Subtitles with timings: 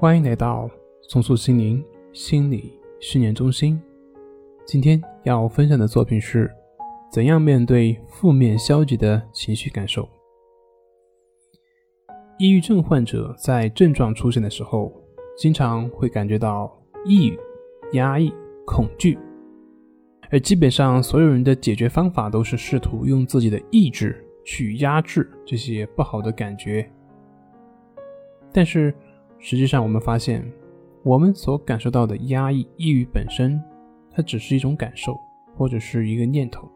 [0.00, 0.66] 欢迎来到
[1.02, 3.78] 松树心灵心理训练中心。
[4.64, 6.50] 今天要分享的作品是：
[7.12, 10.08] 怎样面对负面消极的情绪感受？
[12.38, 14.90] 抑郁症患者在症状出现的时候，
[15.36, 16.74] 经常会感觉到
[17.04, 17.38] 抑郁、
[17.92, 18.32] 压抑、
[18.66, 19.18] 恐惧，
[20.30, 26.90] 而基本上所有人的解决方法都是试图用自己的意志去压制这些不好的感觉。
[28.50, 28.94] 但是，
[29.40, 30.44] 实际上我们发现，
[31.02, 33.60] 我们所感受到的压抑、抑郁本身，
[34.10, 35.18] 它只是一种感受，
[35.56, 36.68] 或者是一个念头。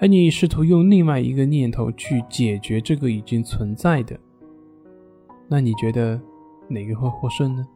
[0.00, 4.18] 而你试图用另外一个念头去解决这个已经存在的，
[5.48, 6.20] 那你觉得
[6.68, 7.66] 哪个会获胜呢？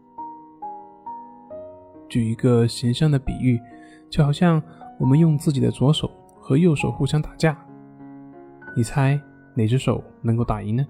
[2.09, 3.61] 举一个形象的比喻，
[4.09, 4.63] 就好像
[4.99, 6.11] 我们用自己的左手
[6.41, 7.59] 和右手互相打架，
[8.77, 9.21] 你猜
[9.55, 10.87] 哪只手能够打赢呢？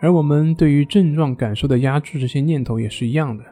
[0.00, 3.44] 而我们对于症状感受的压制，这些念头也是一样的。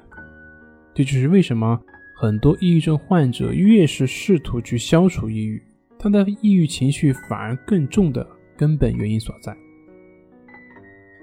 [0.95, 1.79] 这就是为什么
[2.17, 5.61] 很多抑郁症患者越是试图去消除抑郁，
[5.99, 8.27] 他的抑郁情绪反而更重的
[8.57, 9.55] 根本原因所在。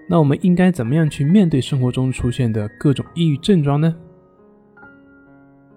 [0.09, 3.95] 那我们应该怎么样去面对生活中出现的各种抑郁症状呢？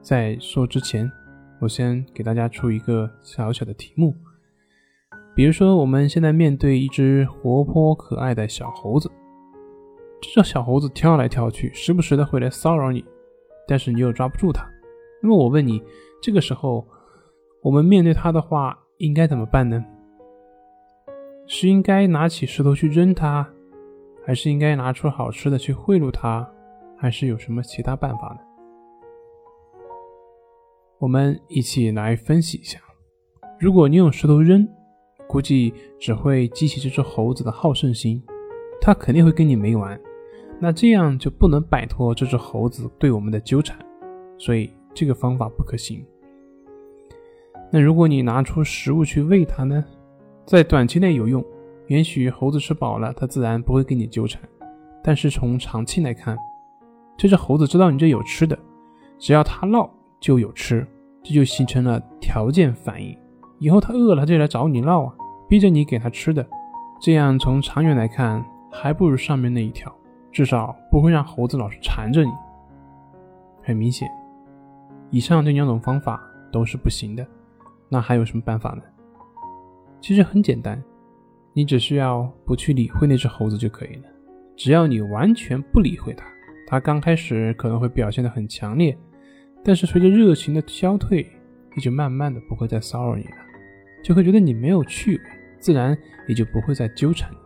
[0.02, 1.10] 在说之前，
[1.60, 4.14] 我先给大家出一个小小的题目，
[5.34, 9.08] 比如说我们现在面对一只活泼可爱的小猴子。
[10.20, 13.04] 这小猴子跳来跳去，时不时的会来骚扰你，
[13.66, 14.66] 但是你又抓不住它。
[15.22, 15.82] 那么我问你，
[16.20, 16.86] 这个时候
[17.62, 19.84] 我们面对它的话，应该怎么办呢？
[21.46, 23.48] 是应该拿起石头去扔它，
[24.24, 26.48] 还是应该拿出好吃的去贿赂它，
[26.98, 28.38] 还是有什么其他办法呢？
[30.98, 32.80] 我们一起来分析一下。
[33.60, 34.66] 如果你用石头扔，
[35.28, 38.22] 估计只会激起这只猴子的好胜心，
[38.80, 39.98] 它肯定会跟你没完。
[40.58, 43.78] 那这样就不能摆脱这只猴子对我们的纠缠，
[44.38, 46.04] 所以这个方法不可行。
[47.70, 49.84] 那如果你拿出食物去喂它呢，
[50.44, 51.44] 在短期内有用，
[51.88, 54.40] 也许猴子吃饱了，它自然不会跟你纠缠。
[55.02, 56.36] 但是从长期来看，
[57.16, 58.58] 这只猴子知道你这有吃的，
[59.18, 60.86] 只要它闹就有吃，
[61.22, 63.16] 这就形成了条件反应。
[63.58, 65.14] 以后它饿了就来找你闹啊，
[65.48, 66.46] 逼着你给它吃的。
[67.00, 69.94] 这样从长远来看，还不如上面那一条。
[70.36, 72.30] 至少不会让猴子老是缠着你。
[73.62, 74.06] 很明显，
[75.08, 77.26] 以上这两种方法都是不行的。
[77.88, 78.82] 那还有什么办法呢？
[79.98, 80.78] 其实很简单，
[81.54, 84.02] 你只需要不去理会那只猴子就可以了。
[84.54, 86.26] 只要你完全不理会它，
[86.66, 88.94] 它刚开始可能会表现得很强烈，
[89.64, 91.22] 但是随着热情的消退，
[91.76, 93.36] 也就慢慢的不会再骚扰你了，
[94.04, 95.22] 就会觉得你没有趣味，
[95.58, 95.96] 自然
[96.28, 97.38] 也就不会再纠缠你。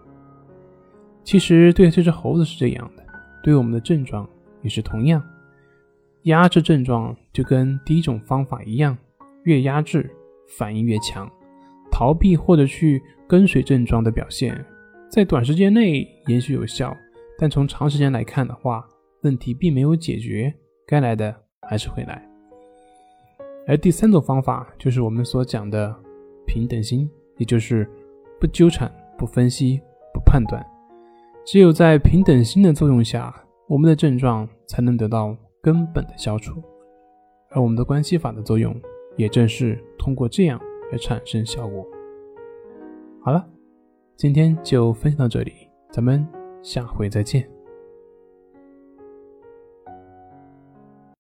[1.31, 3.05] 其实对这只猴子是这样的，
[3.41, 4.29] 对我们的症状
[4.63, 5.23] 也是同样。
[6.25, 8.99] 压制症状就跟第一种方法一样，
[9.45, 10.11] 越压制
[10.59, 11.31] 反应越强。
[11.89, 14.65] 逃避或者去跟随症状的表现，
[15.09, 16.97] 在短时间内也许有效，
[17.39, 18.85] 但从长时间来看的话，
[19.23, 20.53] 问题并没有解决，
[20.85, 21.33] 该来的
[21.63, 22.21] 还是会来。
[23.69, 25.95] 而第三种方法就是我们所讲的
[26.45, 27.89] 平等心，也就是
[28.41, 29.81] 不纠缠、不分析、
[30.13, 30.61] 不判断。
[31.45, 33.35] 只有在平等心的作用下，
[33.69, 36.63] 我们的症状才能得到根本的消除，
[37.51, 38.75] 而我们的关系法的作用，
[39.17, 40.61] 也正是通过这样
[40.93, 41.87] 来产生效果。
[43.23, 43.45] 好了，
[44.17, 45.53] 今天就分享到这里，
[45.91, 46.27] 咱们
[46.63, 47.60] 下回再见。